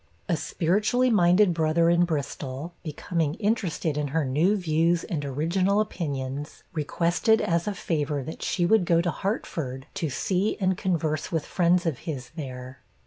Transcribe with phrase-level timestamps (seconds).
[0.27, 6.63] A spiritually minded brother in Bristol, becoming interested in her new views and original opinions,
[6.73, 11.45] requested as a favor that she would go to Hartford, to see and converse with
[11.45, 12.79] friends of his there.